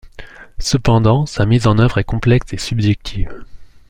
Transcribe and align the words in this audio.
Cependant, 0.57 1.27
sa 1.27 1.45
mise 1.45 1.67
en 1.67 1.77
œuvre 1.77 1.99
est 1.99 2.03
complexe 2.03 2.53
et 2.53 2.57
subjective. 2.57 3.29